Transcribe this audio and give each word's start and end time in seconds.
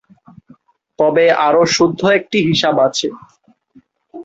তবে 0.99 1.25
আরও 1.47 1.61
শুদ্ধ 1.75 2.01
একটি 2.17 2.37
হিসাব 2.47 2.75
আছে। 2.87 3.07